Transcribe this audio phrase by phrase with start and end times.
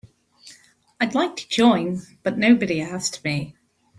[0.99, 3.55] I'd like to join but nobody asked me.